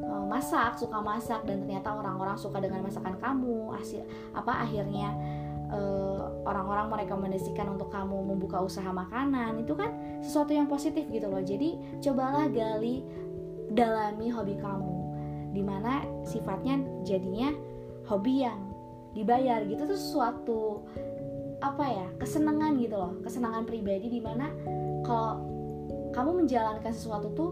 uh, 0.02 0.26
masak 0.26 0.74
suka 0.74 0.98
masak 0.98 1.46
dan 1.46 1.62
ternyata 1.62 1.94
orang-orang 1.94 2.42
suka 2.42 2.58
dengan 2.58 2.90
masakan 2.90 3.22
kamu 3.22 3.70
hasil 3.78 4.02
apa 4.34 4.66
akhirnya 4.66 5.14
uh, 5.74 6.46
orang-orang 6.46 6.94
merekomendasikan 6.94 7.74
untuk 7.74 7.90
kamu 7.90 8.14
membuka 8.14 8.62
usaha 8.62 8.88
makanan 8.94 9.58
itu 9.58 9.74
kan 9.74 10.22
sesuatu 10.22 10.54
yang 10.54 10.70
positif 10.70 11.10
gitu 11.10 11.26
loh. 11.28 11.42
Jadi 11.42 12.00
cobalah 12.00 12.46
gali 12.48 13.02
dalami 13.74 14.30
hobi 14.30 14.56
kamu 14.62 14.94
di 15.54 15.62
mana 15.66 16.06
sifatnya 16.26 16.78
jadinya 17.02 17.50
hobi 18.06 18.46
yang 18.46 18.62
dibayar 19.18 19.66
gitu. 19.66 19.90
Tuh 19.90 20.00
sesuatu 20.00 20.62
apa 21.64 21.86
ya 21.88 22.08
kesenangan 22.20 22.76
gitu 22.76 23.00
loh 23.00 23.16
kesenangan 23.24 23.64
pribadi 23.64 24.12
di 24.12 24.20
mana 24.20 24.52
kalau 25.00 25.40
kamu 26.12 26.44
menjalankan 26.44 26.92
sesuatu 26.92 27.32
tuh 27.32 27.52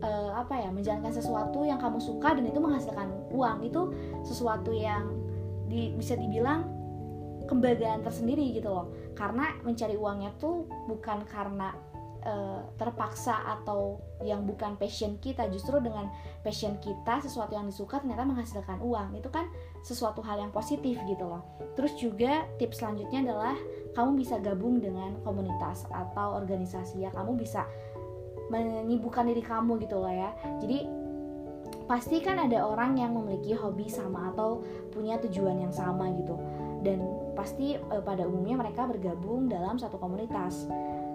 uh, 0.00 0.32
apa 0.32 0.56
ya 0.56 0.72
menjalankan 0.72 1.12
sesuatu 1.12 1.62
yang 1.68 1.76
kamu 1.76 2.00
suka 2.00 2.32
dan 2.32 2.48
itu 2.48 2.56
menghasilkan 2.56 3.12
uang 3.28 3.68
itu 3.68 3.92
sesuatu 4.24 4.72
yang 4.72 5.12
di, 5.68 5.92
bisa 5.92 6.16
dibilang 6.16 6.64
kebanggaan 7.48 8.04
tersendiri 8.04 8.52
gitu 8.52 8.68
loh. 8.68 8.92
Karena 9.16 9.56
mencari 9.64 9.96
uangnya 9.96 10.36
tuh 10.36 10.68
bukan 10.86 11.24
karena 11.26 11.72
uh, 12.28 12.60
terpaksa 12.76 13.58
atau 13.58 13.98
yang 14.22 14.44
bukan 14.44 14.76
passion 14.76 15.16
kita. 15.18 15.48
Justru 15.48 15.80
dengan 15.80 16.12
passion 16.44 16.76
kita 16.78 17.24
sesuatu 17.24 17.56
yang 17.56 17.66
disuka 17.66 17.98
ternyata 17.98 18.28
menghasilkan 18.28 18.78
uang. 18.84 19.16
Itu 19.16 19.32
kan 19.32 19.48
sesuatu 19.80 20.20
hal 20.20 20.44
yang 20.44 20.52
positif 20.52 21.00
gitu 21.08 21.24
loh. 21.24 21.42
Terus 21.74 21.96
juga 21.96 22.44
tips 22.60 22.84
selanjutnya 22.84 23.24
adalah 23.24 23.56
kamu 23.96 24.20
bisa 24.20 24.36
gabung 24.38 24.78
dengan 24.78 25.16
komunitas 25.24 25.88
atau 25.90 26.38
organisasi 26.38 27.02
ya. 27.02 27.10
Kamu 27.10 27.34
bisa 27.34 27.66
menyibukkan 28.48 29.28
diri 29.28 29.44
kamu 29.44 29.76
gitu 29.84 30.00
loh 30.00 30.12
ya. 30.12 30.32
Jadi 30.60 30.88
pasti 31.88 32.20
kan 32.20 32.36
ada 32.36 32.68
orang 32.68 33.00
yang 33.00 33.16
memiliki 33.16 33.56
hobi 33.56 33.88
sama 33.88 34.32
atau 34.32 34.60
punya 34.92 35.16
tujuan 35.24 35.56
yang 35.68 35.72
sama 35.72 36.12
gitu. 36.16 36.36
Dan 36.84 37.00
pasti 37.38 37.78
e, 37.78 37.96
pada 38.02 38.26
umumnya 38.26 38.58
mereka 38.58 38.90
bergabung 38.90 39.46
dalam 39.46 39.78
satu 39.78 39.94
komunitas. 39.94 40.66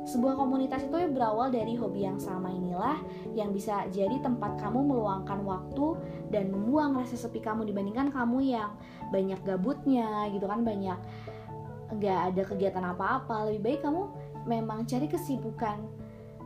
Sebuah 0.08 0.39
komunitas 0.39 0.88
itu 0.88 0.96
berawal 1.12 1.51
dari 1.51 1.75
hobi 1.75 2.08
yang 2.08 2.20
sama 2.20 2.48
inilah 2.51 3.00
yang 3.36 3.51
bisa 3.51 3.88
jadi 3.92 4.24
tempat 4.24 4.56
kamu 4.60 4.88
meluangkan 4.88 5.44
waktu 5.44 6.00
dan 6.32 6.48
membuang 6.51 6.96
rasa 6.96 7.20
sepi 7.20 7.44
kamu 7.44 7.68
dibandingkan 7.68 8.12
kamu 8.12 8.56
yang 8.56 8.72
banyak 9.12 9.39
gabutnya 9.44 10.32
gitu 10.32 10.48
kan 10.48 10.63
banyak 10.63 11.00
nggak 11.94 12.20
ada 12.34 12.42
kegiatan 12.48 12.86
apa-apa 12.96 13.51
lebih 13.51 13.62
baik 13.63 13.80
kamu 13.86 14.10
memang 14.50 14.84
cari 14.89 15.08
kesibukan 15.08 15.80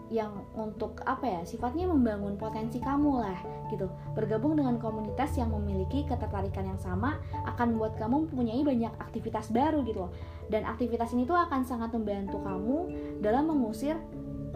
yang 0.08 0.48
untuk 0.56 1.04
apa 1.04 1.26
ya 1.28 1.42
sifatnya 1.44 1.88
membangun 1.88 2.40
potensi 2.40 2.80
kamu 2.80 3.12
lah 3.20 3.40
gitu. 3.68 3.92
Bergabung 4.16 4.56
dengan 4.56 4.80
komunitas 4.80 5.36
yang 5.36 5.52
memiliki 5.52 6.08
ketertarikan 6.08 6.64
yang 6.64 6.80
sama 6.80 7.20
akan 7.44 7.76
membuat 7.76 8.00
kamu 8.00 8.28
mempunyai 8.28 8.62
banyak 8.64 8.94
aktivitas 9.04 9.52
baru 9.52 9.84
gitu 9.84 10.08
loh. 10.08 10.12
Dan 10.48 10.64
aktivitas 10.64 11.12
ini 11.12 11.28
tuh 11.28 11.36
akan 11.36 11.68
sangat 11.68 11.92
membantu 11.92 12.40
kamu 12.40 12.78
dalam 13.20 13.52
mengusir 13.52 14.00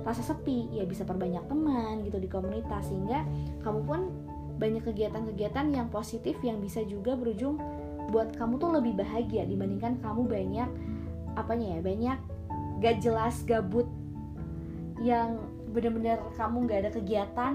rasa 0.02 0.24
sepi. 0.24 0.72
Ya 0.72 0.88
bisa 0.88 1.04
perbanyak 1.04 1.44
teman 1.52 2.08
gitu 2.08 2.18
di 2.18 2.32
komunitas. 2.32 2.88
Sehingga 2.88 3.28
kamu 3.62 3.80
pun 3.84 4.00
banyak 4.62 4.86
kegiatan-kegiatan 4.86 5.74
yang 5.74 5.90
positif 5.90 6.38
yang 6.46 6.62
bisa 6.62 6.86
juga 6.86 7.18
berujung 7.18 7.58
buat 8.12 8.36
kamu 8.38 8.62
tuh 8.62 8.72
lebih 8.78 8.94
bahagia 9.00 9.48
dibandingkan 9.48 9.98
kamu 10.04 10.28
banyak 10.28 10.70
apanya 11.34 11.80
ya 11.80 11.82
banyak 11.82 12.18
gak 12.84 13.00
jelas 13.00 13.42
gabut 13.48 13.88
yang 15.02 15.42
bener-bener 15.74 16.22
kamu 16.38 16.70
nggak 16.70 16.80
ada 16.88 16.92
kegiatan 16.94 17.54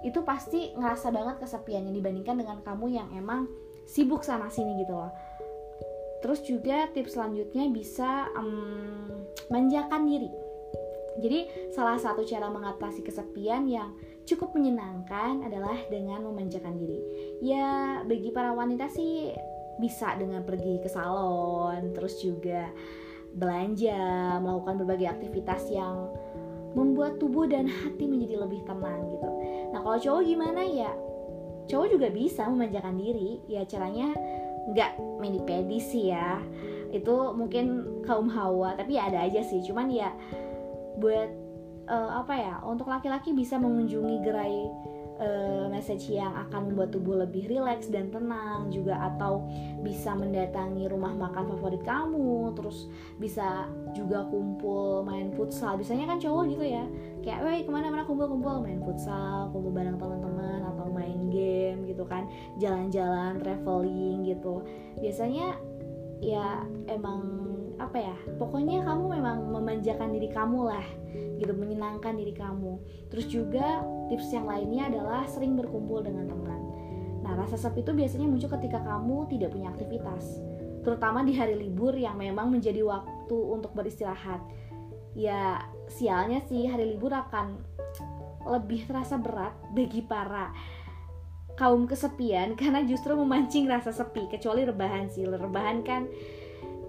itu 0.00 0.24
pasti 0.24 0.72
ngerasa 0.72 1.12
banget 1.12 1.44
kesepiannya 1.44 1.92
dibandingkan 1.92 2.40
dengan 2.40 2.58
kamu 2.64 2.86
yang 2.96 3.08
emang 3.12 3.44
sibuk 3.84 4.24
sana 4.24 4.48
sini 4.48 4.80
gitu 4.80 4.96
loh. 4.96 5.12
Terus 6.24 6.40
juga 6.44 6.88
tips 6.92 7.16
selanjutnya 7.16 7.68
bisa 7.68 8.28
um, 8.36 9.24
manjakan 9.52 10.08
diri. 10.08 10.30
Jadi 11.20 11.40
salah 11.76 12.00
satu 12.00 12.24
cara 12.24 12.48
mengatasi 12.48 13.04
kesepian 13.04 13.68
yang 13.68 13.92
cukup 14.24 14.56
menyenangkan 14.56 15.44
adalah 15.44 15.76
dengan 15.92 16.24
memanjakan 16.24 16.80
diri. 16.80 17.00
Ya 17.44 18.00
bagi 18.08 18.32
para 18.32 18.56
wanita 18.56 18.88
sih 18.88 19.36
bisa 19.80 20.16
dengan 20.16 20.44
pergi 20.44 20.80
ke 20.84 20.88
salon 20.92 21.96
terus 21.96 22.20
juga 22.20 22.68
belanja 23.32 24.36
melakukan 24.44 24.84
berbagai 24.84 25.08
aktivitas 25.08 25.72
yang 25.72 26.12
membuat 26.74 27.18
tubuh 27.18 27.50
dan 27.50 27.66
hati 27.66 28.06
menjadi 28.06 28.46
lebih 28.46 28.62
tenang 28.66 29.10
gitu. 29.10 29.28
Nah 29.74 29.80
kalau 29.82 29.98
cowok 29.98 30.22
gimana 30.26 30.62
ya? 30.62 30.92
Cowok 31.70 31.86
juga 31.94 32.08
bisa 32.10 32.46
memanjakan 32.50 32.98
diri, 32.98 33.42
ya 33.46 33.62
caranya 33.66 34.14
nggak 34.70 34.92
mani 35.18 35.40
sih 35.78 36.10
ya. 36.10 36.38
Itu 36.90 37.34
mungkin 37.34 38.02
kaum 38.02 38.26
hawa, 38.30 38.74
tapi 38.74 38.98
ya 38.98 39.06
ada 39.06 39.26
aja 39.26 39.42
sih. 39.46 39.62
Cuman 39.62 39.90
ya 39.90 40.10
buat 40.98 41.30
uh, 41.86 42.22
apa 42.22 42.34
ya? 42.34 42.54
Untuk 42.66 42.90
laki-laki 42.90 43.30
bisa 43.34 43.58
mengunjungi 43.58 44.16
gerai 44.26 44.66
uh, 45.20 45.68
message 45.68 46.08
yang 46.10 46.32
akan 46.32 46.72
membuat 46.72 46.90
tubuh 46.90 47.20
lebih 47.20 47.46
rileks 47.46 47.92
dan 47.92 48.08
tenang 48.08 48.72
juga 48.72 48.96
atau 49.12 49.44
bisa 49.84 50.16
mendatangi 50.16 50.88
rumah 50.88 51.12
makan 51.12 51.52
favorit 51.54 51.84
kamu 51.84 52.56
terus 52.56 52.88
bisa 53.20 53.68
juga 53.92 54.26
kumpul 54.32 55.04
main 55.04 55.30
futsal. 55.36 55.76
Biasanya 55.76 56.08
kan 56.08 56.18
cowok 56.18 56.44
gitu 56.50 56.64
ya 56.64 56.84
kayak 57.20 57.40
weh 57.44 57.60
ke 57.62 57.70
mana-mana 57.70 58.02
kumpul-kumpul 58.08 58.64
main 58.64 58.80
futsal 58.80 59.52
kumpul 59.52 59.70
bareng 59.70 60.00
teman-teman 60.00 60.64
atau 60.64 60.88
main 60.88 61.28
game 61.28 61.84
gitu 61.84 62.02
kan 62.08 62.26
jalan-jalan 62.56 63.38
traveling 63.38 64.24
gitu. 64.24 64.64
Biasanya 64.98 65.60
ya 66.20 66.64
emang 66.88 67.24
apa 67.80 67.96
ya 67.96 68.16
pokoknya 68.36 68.84
kamu 68.84 69.04
memang 69.16 69.38
memanjakan 69.48 70.12
diri 70.12 70.28
kamu 70.28 70.68
lah 70.68 70.86
gitu 71.40 71.56
menyenangkan 71.56 72.14
diri 72.20 72.36
kamu. 72.36 72.76
Terus 73.08 73.26
juga 73.32 73.80
tips 74.12 74.28
yang 74.36 74.44
lainnya 74.44 74.92
adalah 74.92 75.24
sering 75.24 75.56
berkumpul 75.56 76.04
dengan 76.04 76.28
teman. 76.28 76.60
Nah 77.24 77.32
rasa 77.40 77.56
sepi 77.56 77.80
itu 77.80 77.96
biasanya 77.96 78.28
muncul 78.28 78.52
ketika 78.60 78.84
kamu 78.84 79.26
tidak 79.32 79.56
punya 79.56 79.72
aktivitas 79.72 80.24
terutama 80.80 81.20
di 81.20 81.36
hari 81.36 81.60
libur 81.60 81.92
yang 81.92 82.16
memang 82.16 82.48
menjadi 82.48 82.80
waktu 82.84 83.36
untuk 83.36 83.72
beristirahat. 83.76 84.40
Ya 85.12 85.64
sialnya 85.90 86.40
sih 86.46 86.70
hari 86.70 86.96
libur 86.96 87.12
akan 87.12 87.60
lebih 88.48 88.88
terasa 88.88 89.20
berat 89.20 89.52
bagi 89.76 90.00
para 90.00 90.48
kaum 91.60 91.84
kesepian 91.84 92.54
karena 92.60 92.80
justru 92.88 93.12
memancing 93.12 93.68
rasa 93.68 93.92
sepi 93.92 94.28
kecuali 94.32 94.64
rebahan 94.64 95.12
sih. 95.12 95.28
Rebahan 95.28 95.84
kan 95.84 96.08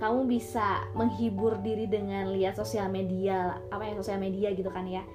kamu 0.02 0.26
bisa 0.26 0.82
menghibur 0.98 1.62
diri 1.62 1.86
dengan 1.86 2.34
lihat 2.34 2.58
sosial 2.58 2.90
media 2.90 3.62
apa 3.70 3.86
ya 3.86 3.94
sosial 3.94 4.18
media 4.18 4.50
gitu 4.50 4.74
kan 4.74 4.90
ya. 4.90 5.06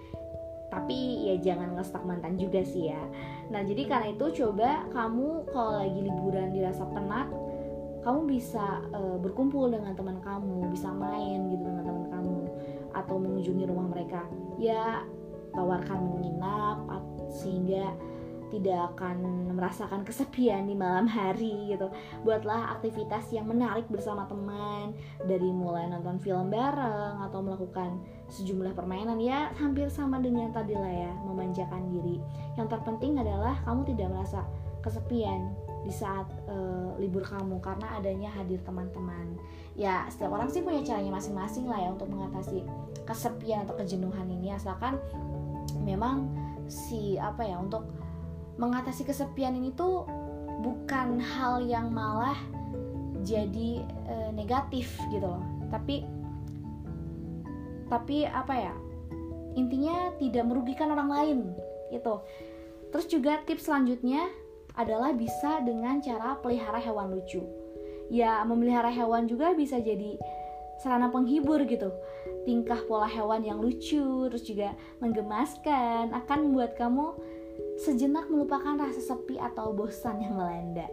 Tapi 0.70 1.26
ya 1.26 1.34
jangan 1.42 1.74
ngestak 1.74 2.06
mantan 2.06 2.38
juga 2.38 2.62
sih 2.62 2.94
ya. 2.94 3.02
Nah 3.50 3.66
jadi 3.66 3.82
karena 3.90 4.14
itu 4.14 4.46
coba 4.46 4.86
kamu 4.94 5.50
kalau 5.50 5.82
lagi 5.82 6.00
liburan 6.06 6.54
dirasa 6.54 6.86
penat 6.94 7.26
kamu 8.06 8.38
bisa 8.38 8.86
uh, 8.94 9.18
berkumpul 9.18 9.66
dengan 9.66 9.98
teman 9.98 10.22
kamu 10.22 10.70
bisa 10.70 10.86
main 10.94 11.50
gitu 11.50 11.66
dengan 11.66 11.82
teman 11.82 12.06
kamu 12.06 12.38
atau 12.94 13.14
mengunjungi 13.18 13.66
rumah 13.66 13.90
mereka. 13.90 14.22
Ya 14.62 15.02
tawarkan 15.50 15.98
menginap 16.14 16.86
sehingga 17.32 17.90
tidak 18.50 18.94
akan 18.94 19.50
merasakan 19.54 20.06
kesepian 20.06 20.70
di 20.70 20.74
malam 20.78 21.10
hari 21.10 21.74
gitu. 21.74 21.90
Buatlah 22.22 22.78
aktivitas 22.78 23.30
yang 23.34 23.50
menarik 23.50 23.86
bersama 23.90 24.28
teman 24.30 24.94
dari 25.26 25.50
mulai 25.50 25.90
nonton 25.90 26.20
film 26.22 26.52
bareng 26.52 27.22
atau 27.26 27.42
melakukan 27.42 27.98
sejumlah 28.30 28.74
permainan 28.74 29.22
ya 29.22 29.54
hampir 29.58 29.86
sama 29.86 30.18
dengan 30.18 30.50
tadi 30.50 30.74
lah 30.74 30.90
ya 30.90 31.12
memanjakan 31.26 31.90
diri. 31.90 32.22
Yang 32.54 32.78
terpenting 32.78 33.18
adalah 33.18 33.58
kamu 33.66 33.82
tidak 33.94 34.08
merasa 34.14 34.40
kesepian 34.82 35.50
di 35.86 35.94
saat 35.94 36.26
uh, 36.50 36.94
libur 36.98 37.22
kamu 37.22 37.62
karena 37.62 37.98
adanya 37.98 38.30
hadir 38.34 38.58
teman-teman. 38.62 39.38
Ya 39.78 40.06
setiap 40.10 40.34
orang 40.34 40.50
sih 40.50 40.62
punya 40.62 40.82
caranya 40.82 41.14
masing-masing 41.14 41.66
lah 41.70 41.78
ya 41.78 41.88
untuk 41.94 42.10
mengatasi 42.10 42.62
kesepian 43.06 43.66
atau 43.66 43.74
kejenuhan 43.78 44.26
ini. 44.26 44.54
Asalkan 44.54 44.98
memang 45.82 46.26
si 46.66 47.14
apa 47.18 47.46
ya 47.46 47.62
untuk 47.62 47.86
mengatasi 48.56 49.04
kesepian 49.04 49.56
ini 49.56 49.72
tuh 49.76 50.08
bukan 50.64 51.20
hal 51.20 51.60
yang 51.64 51.92
malah 51.92 52.36
jadi 53.26 53.84
e, 53.84 54.14
negatif 54.32 54.96
gitu 55.12 55.26
loh. 55.26 55.44
Tapi 55.68 56.06
tapi 57.86 58.26
apa 58.26 58.54
ya 58.54 58.74
intinya 59.56 60.12
tidak 60.18 60.44
merugikan 60.46 60.92
orang 60.92 61.10
lain 61.10 61.38
gitu. 61.92 62.22
Terus 62.90 63.06
juga 63.10 63.42
tips 63.44 63.68
selanjutnya 63.68 64.28
adalah 64.76 65.12
bisa 65.16 65.64
dengan 65.64 66.00
cara 66.00 66.36
pelihara 66.40 66.80
hewan 66.80 67.12
lucu. 67.12 67.42
Ya 68.12 68.44
memelihara 68.46 68.92
hewan 68.92 69.26
juga 69.26 69.56
bisa 69.56 69.82
jadi 69.82 70.20
sarana 70.80 71.08
penghibur 71.08 71.64
gitu. 71.66 71.90
Tingkah 72.46 72.78
pola 72.86 73.10
hewan 73.10 73.42
yang 73.42 73.58
lucu 73.58 74.30
terus 74.30 74.46
juga 74.46 74.76
menggemaskan 75.02 76.14
akan 76.14 76.38
membuat 76.46 76.78
kamu 76.78 77.16
sejenak 77.76 78.28
melupakan 78.32 78.76
rasa 78.80 79.00
sepi 79.14 79.36
atau 79.36 79.72
bosan 79.76 80.20
yang 80.20 80.36
melanda 80.36 80.88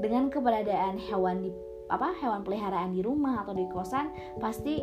dengan 0.00 0.32
keberadaan 0.32 0.96
hewan 0.96 1.44
di 1.44 1.50
apa 1.92 2.16
hewan 2.24 2.40
peliharaan 2.40 2.96
di 2.96 3.04
rumah 3.04 3.44
atau 3.44 3.52
di 3.52 3.68
kosan 3.68 4.08
pasti 4.40 4.80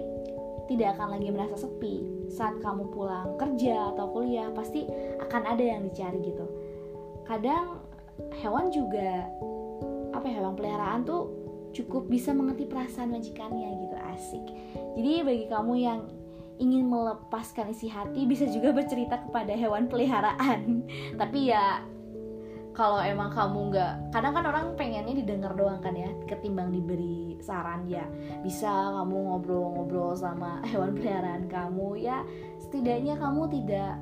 tidak 0.70 0.96
akan 0.96 1.18
lagi 1.18 1.34
merasa 1.34 1.58
sepi. 1.58 2.06
Saat 2.29 2.62
kamu 2.62 2.94
pulang 2.94 3.34
kerja 3.41 3.89
atau 3.98 4.13
kuliah, 4.13 4.53
pasti 4.53 4.86
akan 5.18 5.41
ada 5.50 5.63
yang 5.65 5.82
dicari 5.82 6.22
gitu. 6.22 6.46
Kadang 7.25 7.82
hewan 8.38 8.70
juga 8.70 9.25
apa 10.13 10.25
ya, 10.29 10.38
hewan 10.38 10.53
peliharaan 10.53 11.10
tuh 11.10 11.34
cukup 11.74 12.06
bisa 12.06 12.34
mengerti 12.38 12.70
perasaan 12.70 13.10
majikannya 13.10 13.70
gitu, 13.82 13.98
asik. 14.13 14.46
Jadi 14.94 15.12
bagi 15.25 15.46
kamu 15.50 15.74
yang 15.82 16.06
ingin 16.60 16.92
melepaskan 16.92 17.72
isi 17.72 17.88
hati 17.88 18.28
bisa 18.28 18.44
juga 18.51 18.75
bercerita 18.75 19.24
kepada 19.24 19.56
hewan 19.56 19.88
peliharaan. 19.88 20.84
Tapi 21.16 21.56
ya 21.56 21.82
kalau 22.75 23.00
emang 23.01 23.32
kamu 23.32 23.74
nggak 23.74 23.94
kadang 24.12 24.34
kan 24.36 24.46
orang 24.46 24.66
pengennya 24.75 25.16
didengar 25.16 25.56
doang 25.56 25.80
kan 25.80 25.96
ya 25.96 26.12
ketimbang 26.27 26.70
diberi 26.75 27.40
saran 27.40 27.88
ya. 27.88 28.03
Bisa 28.44 28.70
kamu 28.70 29.16
ngobrol-ngobrol 29.31 30.14
sama 30.20 30.60
hewan 30.68 30.94
peliharaan 30.94 31.48
kamu 31.48 31.96
ya 32.03 32.27
setidaknya 32.60 33.16
kamu 33.16 33.48
tidak 33.55 33.96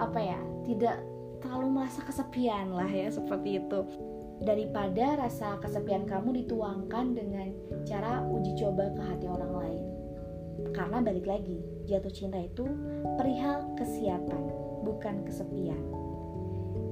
apa 0.00 0.18
ya 0.18 0.40
tidak 0.64 0.96
terlalu 1.44 1.80
merasa 1.80 2.00
kesepian 2.08 2.72
lah 2.72 2.88
ya 2.88 3.12
seperti 3.12 3.60
itu. 3.60 3.80
Daripada 4.40 5.20
rasa 5.20 5.60
kesepian 5.60 6.08
kamu 6.08 6.32
dituangkan 6.40 7.12
dengan 7.12 7.52
cara 7.84 8.24
uji 8.24 8.56
coba 8.56 8.88
ke 8.96 9.02
hati 9.04 9.28
orang 9.28 9.52
lain 9.52 9.79
karena 10.72 11.02
balik 11.02 11.26
lagi 11.26 11.58
jatuh 11.86 12.12
cinta 12.12 12.38
itu 12.38 12.66
perihal 13.18 13.66
kesiapan 13.76 14.42
bukan 14.86 15.22
kesepian 15.26 15.82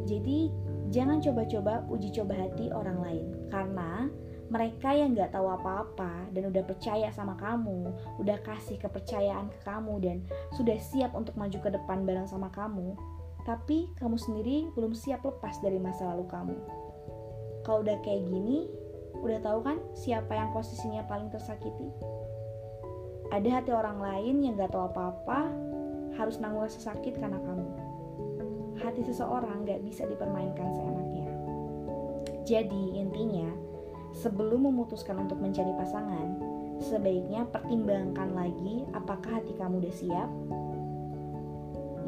jadi 0.08 0.48
Jangan 0.88 1.20
coba-coba 1.20 1.84
uji 1.92 2.08
coba 2.16 2.32
hati 2.32 2.72
orang 2.72 3.04
lain 3.04 3.26
karena 3.52 4.08
mereka 4.48 4.96
yang 4.96 5.12
gak 5.12 5.36
tahu 5.36 5.44
apa-apa 5.52 6.32
dan 6.32 6.48
udah 6.48 6.64
percaya 6.64 7.12
sama 7.12 7.36
kamu, 7.36 7.92
udah 8.16 8.40
kasih 8.40 8.80
kepercayaan 8.80 9.52
ke 9.52 9.58
kamu 9.68 10.00
dan 10.00 10.16
sudah 10.56 10.80
siap 10.80 11.12
untuk 11.12 11.36
maju 11.36 11.60
ke 11.60 11.68
depan 11.68 12.08
bareng 12.08 12.24
sama 12.24 12.48
kamu, 12.48 12.96
tapi 13.44 13.92
kamu 14.00 14.16
sendiri 14.16 14.72
belum 14.72 14.96
siap 14.96 15.20
lepas 15.28 15.60
dari 15.60 15.76
masa 15.76 16.08
lalu 16.16 16.24
kamu. 16.32 16.56
Kalau 17.68 17.84
udah 17.84 18.00
kayak 18.00 18.24
gini, 18.24 18.72
udah 19.20 19.44
tahu 19.44 19.60
kan 19.60 19.76
siapa 19.92 20.32
yang 20.32 20.56
posisinya 20.56 21.04
paling 21.04 21.28
tersakiti? 21.28 21.92
Ada 23.28 23.60
hati 23.60 23.70
orang 23.76 24.00
lain 24.00 24.40
yang 24.40 24.56
gak 24.56 24.72
tahu 24.72 24.88
apa-apa, 24.88 25.52
harus 26.16 26.40
nanggung 26.40 26.64
rasa 26.64 26.92
sakit 26.92 27.20
karena 27.20 27.38
kamu 27.44 27.66
hati 28.78 29.02
seseorang 29.04 29.66
gak 29.66 29.82
bisa 29.84 30.06
dipermainkan 30.06 30.70
seenaknya. 30.72 31.28
Jadi 32.48 32.96
intinya, 32.96 33.52
sebelum 34.16 34.70
memutuskan 34.70 35.20
untuk 35.20 35.36
mencari 35.42 35.70
pasangan, 35.76 36.40
sebaiknya 36.80 37.44
pertimbangkan 37.50 38.32
lagi 38.32 38.86
apakah 38.94 39.42
hati 39.42 39.52
kamu 39.58 39.84
udah 39.84 39.94
siap. 39.94 40.30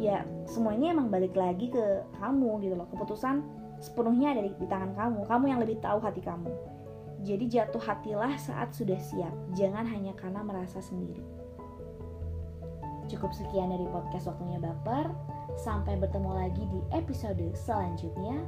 Ya, 0.00 0.24
semua 0.48 0.72
ini 0.72 0.88
emang 0.88 1.12
balik 1.12 1.36
lagi 1.36 1.68
ke 1.68 2.00
kamu 2.16 2.64
gitu 2.64 2.74
loh. 2.80 2.88
Keputusan 2.88 3.44
sepenuhnya 3.84 4.32
ada 4.32 4.40
di, 4.40 4.56
di 4.56 4.64
tangan 4.64 4.96
kamu. 4.96 5.28
Kamu 5.28 5.44
yang 5.44 5.60
lebih 5.60 5.76
tahu 5.84 6.00
hati 6.00 6.24
kamu. 6.24 6.48
Jadi 7.20 7.52
jatuh 7.52 7.82
hatilah 7.84 8.32
saat 8.40 8.72
sudah 8.72 8.96
siap, 8.96 9.34
jangan 9.52 9.84
hanya 9.84 10.16
karena 10.16 10.40
merasa 10.40 10.80
sendiri. 10.80 11.20
Cukup 13.10 13.34
sekian 13.34 13.74
dari 13.74 13.84
podcast 13.90 14.30
Waktunya 14.30 14.56
Baper. 14.62 15.10
Sampai 15.58 15.98
bertemu 15.98 16.30
lagi 16.30 16.62
di 16.70 16.80
episode 16.94 17.42
selanjutnya. 17.52 18.40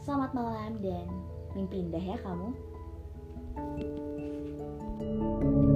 Selamat 0.00 0.32
malam 0.32 0.78
dan 0.80 1.04
mimpi 1.52 1.82
indah 1.82 2.00
ya 2.00 2.16
kamu. 2.22 2.54
thank 4.98 5.42
you 5.42 5.67